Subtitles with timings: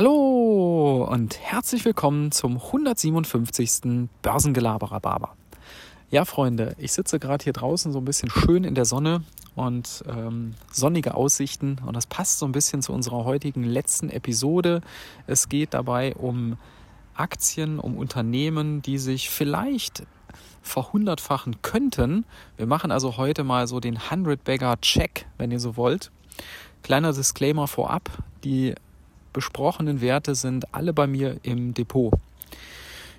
[0.00, 4.08] Hallo und herzlich willkommen zum 157.
[4.22, 5.36] Börsengelaberer Barber.
[6.10, 9.24] Ja, Freunde, ich sitze gerade hier draußen so ein bisschen schön in der Sonne
[9.56, 14.80] und ähm, sonnige Aussichten und das passt so ein bisschen zu unserer heutigen letzten Episode.
[15.26, 16.56] Es geht dabei um
[17.14, 20.04] Aktien, um Unternehmen, die sich vielleicht
[20.62, 22.24] verhundertfachen könnten.
[22.56, 26.10] Wir machen also heute mal so den 100-Bagger-Check, wenn ihr so wollt.
[26.82, 28.08] Kleiner Disclaimer vorab,
[28.44, 28.74] die
[29.32, 32.12] besprochenen Werte sind alle bei mir im Depot.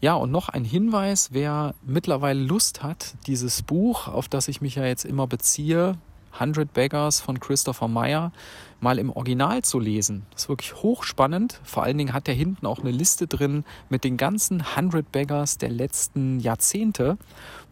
[0.00, 4.74] Ja, und noch ein Hinweis, wer mittlerweile Lust hat, dieses Buch, auf das ich mich
[4.74, 5.96] ja jetzt immer beziehe,
[6.34, 8.32] 100 Beggars von Christopher Meyer,
[8.80, 10.26] mal im Original zu lesen.
[10.32, 11.60] Das ist wirklich hochspannend.
[11.64, 15.58] Vor allen Dingen hat er hinten auch eine Liste drin mit den ganzen 100 Beggars
[15.58, 17.16] der letzten Jahrzehnte.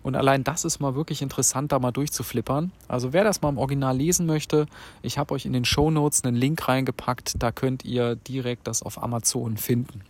[0.02, 2.73] Und allein das ist mal wirklich interessant, da mal durchzuflippern.
[2.88, 4.66] Also wer das mal im Original lesen möchte,
[5.02, 8.82] ich habe euch in den Show Notes einen Link reingepackt, da könnt ihr direkt das
[8.82, 10.02] auf Amazon finden.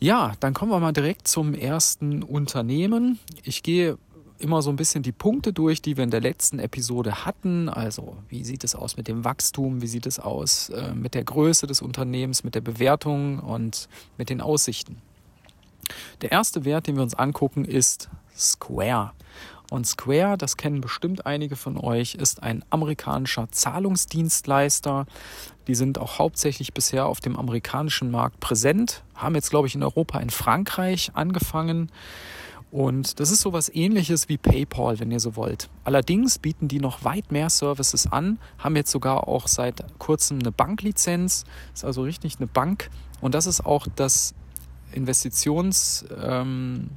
[0.00, 3.20] Ja, dann kommen wir mal direkt zum ersten Unternehmen.
[3.44, 3.98] Ich gehe
[4.42, 7.68] immer so ein bisschen die Punkte durch, die wir in der letzten Episode hatten.
[7.68, 11.24] Also wie sieht es aus mit dem Wachstum, wie sieht es aus äh, mit der
[11.24, 14.98] Größe des Unternehmens, mit der Bewertung und mit den Aussichten.
[16.20, 19.12] Der erste Wert, den wir uns angucken, ist Square.
[19.70, 25.06] Und Square, das kennen bestimmt einige von euch, ist ein amerikanischer Zahlungsdienstleister.
[25.66, 29.82] Die sind auch hauptsächlich bisher auf dem amerikanischen Markt präsent, haben jetzt, glaube ich, in
[29.82, 31.90] Europa, in Frankreich angefangen.
[32.72, 35.68] Und das ist sowas ähnliches wie PayPal, wenn ihr so wollt.
[35.84, 40.52] Allerdings bieten die noch weit mehr Services an, haben jetzt sogar auch seit kurzem eine
[40.52, 42.88] Banklizenz, ist also richtig eine Bank.
[43.20, 44.34] Und das ist auch das
[44.90, 46.88] Investitions, ähm,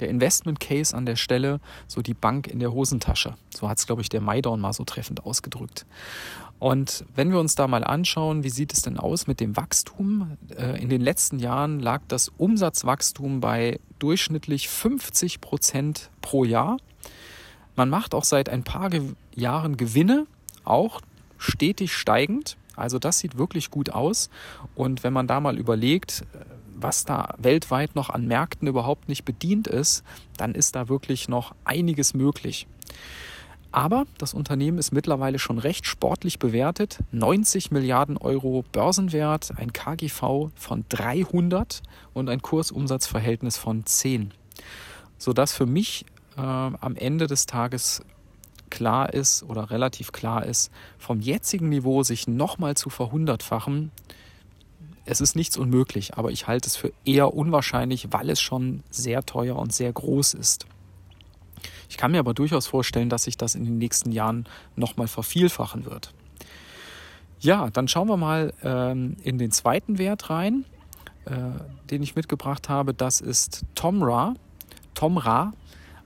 [0.00, 3.34] der Investment Case an der Stelle, so die Bank in der Hosentasche.
[3.54, 5.84] So hat es, glaube ich, der Maidorn mal so treffend ausgedrückt.
[6.58, 10.38] Und wenn wir uns da mal anschauen, wie sieht es denn aus mit dem Wachstum?
[10.56, 16.78] Äh, in den letzten Jahren lag das Umsatzwachstum bei durchschnittlich 50 Prozent pro Jahr.
[17.74, 18.90] Man macht auch seit ein paar
[19.34, 20.26] Jahren Gewinne,
[20.64, 21.02] auch
[21.36, 22.56] stetig steigend.
[22.74, 24.30] Also das sieht wirklich gut aus.
[24.74, 26.24] Und wenn man da mal überlegt,
[26.74, 30.04] was da weltweit noch an Märkten überhaupt nicht bedient ist,
[30.36, 32.66] dann ist da wirklich noch einiges möglich.
[33.76, 37.00] Aber das Unternehmen ist mittlerweile schon recht sportlich bewertet.
[37.12, 41.82] 90 Milliarden Euro Börsenwert, ein KGV von 300
[42.14, 44.32] und ein Kursumsatzverhältnis von 10.
[45.18, 46.06] Sodass für mich
[46.38, 48.00] äh, am Ende des Tages
[48.70, 53.90] klar ist oder relativ klar ist, vom jetzigen Niveau sich nochmal zu verhundertfachen,
[55.04, 59.26] es ist nichts unmöglich, aber ich halte es für eher unwahrscheinlich, weil es schon sehr
[59.26, 60.66] teuer und sehr groß ist.
[61.88, 65.84] Ich kann mir aber durchaus vorstellen, dass sich das in den nächsten Jahren nochmal vervielfachen
[65.84, 66.12] wird.
[67.38, 70.64] Ja, dann schauen wir mal ähm, in den zweiten Wert rein,
[71.26, 71.32] äh,
[71.90, 72.94] den ich mitgebracht habe.
[72.94, 74.34] Das ist Tomra.
[74.94, 75.52] Tomra,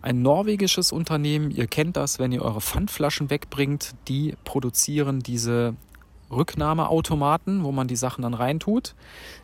[0.02, 1.50] ein norwegisches Unternehmen.
[1.50, 3.94] Ihr kennt das, wenn ihr eure Pfandflaschen wegbringt.
[4.08, 5.76] Die produzieren diese
[6.30, 8.94] Rücknahmeautomaten, wo man die Sachen dann reintut.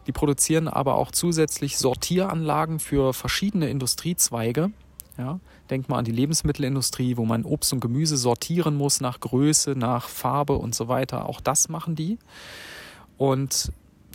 [0.07, 4.71] Die produzieren aber auch zusätzlich Sortieranlagen für verschiedene Industriezweige.
[5.19, 5.41] Ja,
[5.71, 10.09] denkt mal an die Lebensmittelindustrie, wo man Obst und Gemüse sortieren muss nach Größe, nach
[10.09, 11.27] Farbe und so weiter.
[11.27, 12.19] Auch das machen die.
[13.17, 13.73] Und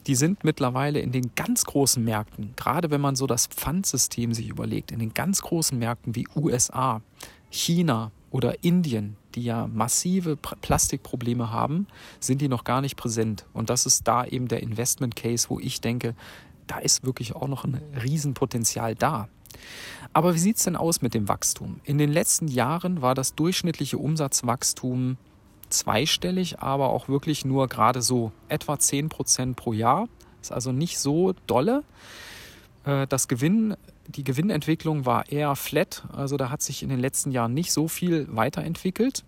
[0.07, 4.49] die sind mittlerweile in den ganz großen Märkten, gerade wenn man so das Pfandsystem sich
[4.49, 7.01] überlegt, in den ganz großen Märkten wie USA,
[7.49, 11.87] China oder Indien, die ja massive Plastikprobleme haben,
[12.19, 13.45] sind die noch gar nicht präsent.
[13.53, 16.15] Und das ist da eben der Investment Case, wo ich denke,
[16.67, 19.27] da ist wirklich auch noch ein Riesenpotenzial da.
[20.13, 21.79] Aber wie sieht es denn aus mit dem Wachstum?
[21.83, 25.17] In den letzten Jahren war das durchschnittliche Umsatzwachstum
[25.69, 30.07] zweistellig, aber auch wirklich nur gerade so etwa 10% pro Jahr.
[30.41, 31.83] Ist also nicht so dolle.
[32.83, 33.75] Äh, das Gewinn
[34.07, 37.87] die Gewinnentwicklung war eher flat, also da hat sich in den letzten Jahren nicht so
[37.87, 39.23] viel weiterentwickelt.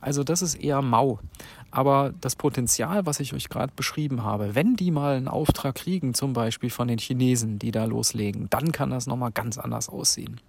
[0.00, 1.18] Also das ist eher mau.
[1.70, 6.14] Aber das Potenzial, was ich euch gerade beschrieben habe, wenn die mal einen Auftrag kriegen,
[6.14, 10.40] zum Beispiel von den Chinesen, die da loslegen, dann kann das nochmal ganz anders aussehen.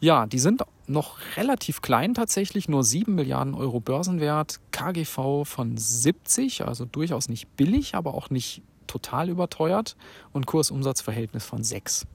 [0.00, 6.66] Ja, die sind noch relativ klein tatsächlich, nur 7 Milliarden Euro Börsenwert, KGV von 70,
[6.66, 9.96] also durchaus nicht billig, aber auch nicht total überteuert
[10.32, 12.06] und Kursumsatzverhältnis von 6.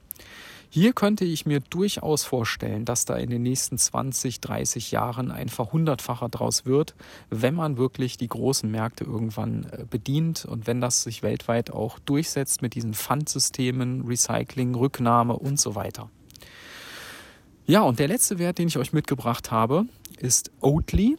[0.71, 5.49] Hier könnte ich mir durchaus vorstellen, dass da in den nächsten 20, 30 Jahren ein
[5.49, 6.93] Verhundertfacher draus wird,
[7.31, 11.97] wenn man wirklich die großen Märkte irgendwann äh, bedient und wenn das sich weltweit auch
[11.97, 16.11] durchsetzt mit diesen Pfandsystemen, Recycling, Rücknahme und so weiter.
[17.65, 19.85] Ja, und der letzte Wert, den ich euch mitgebracht habe,
[20.19, 21.17] ist Oatly.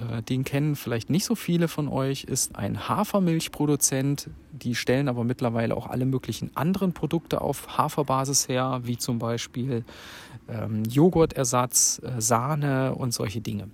[0.00, 4.30] Äh, den kennen vielleicht nicht so viele von euch, ist ein Hafermilchproduzent.
[4.52, 9.84] Die stellen aber mittlerweile auch alle möglichen anderen Produkte auf Haferbasis her, wie zum Beispiel
[10.48, 13.68] ähm, Joghurtersatz, äh, Sahne und solche Dinge.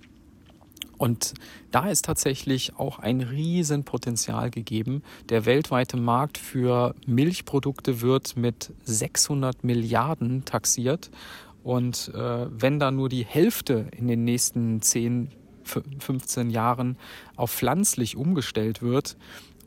[0.97, 1.35] Und
[1.71, 5.03] da ist tatsächlich auch ein Riesenpotenzial gegeben.
[5.29, 11.11] Der weltweite Markt für Milchprodukte wird mit 600 Milliarden taxiert.
[11.63, 15.29] Und äh, wenn da nur die Hälfte in den nächsten 10,
[15.67, 16.97] 15 Jahren
[17.35, 19.17] auf pflanzlich umgestellt wird,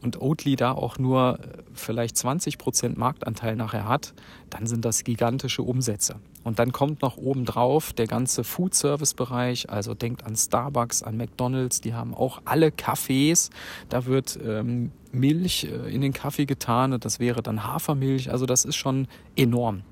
[0.02, 4.14] und Oatly da auch nur äh, vielleicht 20 Prozent Marktanteil nachher hat,
[4.48, 6.16] dann sind das gigantische Umsätze.
[6.42, 11.92] Und dann kommt noch obendrauf der ganze Food-Service-Bereich, also denkt an Starbucks, an McDonalds, die
[11.92, 13.50] haben auch alle Kaffees.
[13.90, 18.30] Da wird ähm, Milch äh, in den Kaffee getan und das wäre dann Hafermilch.
[18.30, 19.06] Also das ist schon
[19.36, 19.82] enorm.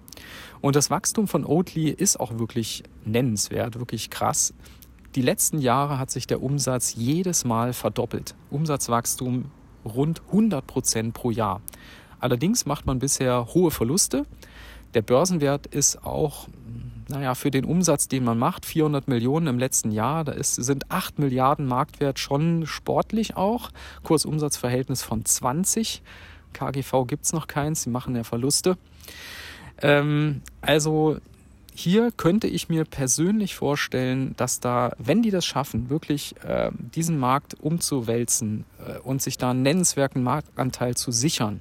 [0.60, 4.54] Und das Wachstum von Oatly ist auch wirklich nennenswert, wirklich krass.
[5.14, 8.34] Die letzten Jahre hat sich der Umsatz jedes Mal verdoppelt.
[8.50, 9.46] Umsatzwachstum
[9.84, 11.62] rund 100 Prozent pro Jahr.
[12.20, 14.26] Allerdings macht man bisher hohe Verluste.
[14.94, 16.48] Der Börsenwert ist auch,
[17.08, 20.90] naja, für den Umsatz, den man macht, 400 Millionen im letzten Jahr, da ist, sind
[20.90, 23.70] 8 Milliarden Marktwert schon sportlich auch.
[24.02, 26.02] Kursumsatzverhältnis von 20.
[26.52, 28.76] KGV gibt es noch keins, sie machen ja Verluste.
[29.80, 31.18] Ähm, also
[31.78, 37.20] hier könnte ich mir persönlich vorstellen, dass da, wenn die das schaffen, wirklich äh, diesen
[37.20, 41.60] Markt umzuwälzen äh, und sich da einen nennenswerten Marktanteil zu sichern,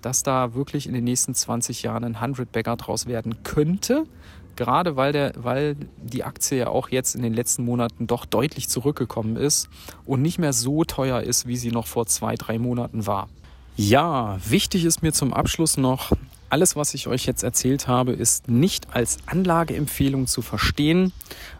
[0.00, 4.02] dass da wirklich in den nächsten 20 Jahren ein 100 Bagger draus werden könnte.
[4.56, 8.68] Gerade weil, der, weil die Aktie ja auch jetzt in den letzten Monaten doch deutlich
[8.68, 9.68] zurückgekommen ist
[10.04, 13.28] und nicht mehr so teuer ist, wie sie noch vor zwei, drei Monaten war.
[13.76, 16.10] Ja, wichtig ist mir zum Abschluss noch,
[16.52, 21.10] alles, was ich euch jetzt erzählt habe, ist nicht als Anlageempfehlung zu verstehen.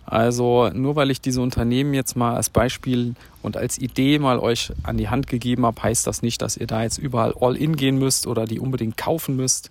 [0.04, 4.70] Also nur weil ich diese Unternehmen jetzt mal als Beispiel und als Idee mal euch
[4.82, 7.76] an die Hand gegeben habe, heißt das nicht, dass ihr da jetzt überall all in
[7.76, 9.70] gehen müsst oder die unbedingt kaufen müsst.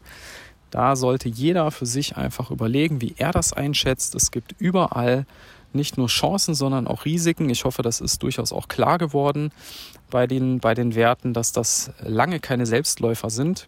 [0.72, 4.16] Da sollte jeder für sich einfach überlegen, wie er das einschätzt.
[4.16, 5.28] Es gibt überall
[5.72, 7.48] nicht nur Chancen, sondern auch Risiken.
[7.52, 9.52] Ich hoffe, das ist durchaus auch klar geworden
[10.10, 13.68] bei den, bei den Werten, dass das lange keine Selbstläufer sind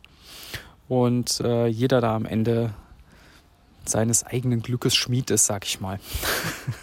[0.93, 2.71] und äh, jeder da am Ende
[3.83, 5.99] seines eigenen Glückes Schmied ist, sag ich mal.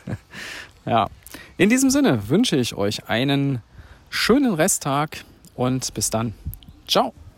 [0.85, 1.09] ja,
[1.57, 3.63] in diesem Sinne wünsche ich euch einen
[4.11, 5.25] schönen Resttag
[5.55, 6.35] und bis dann.
[6.89, 7.15] Ciao.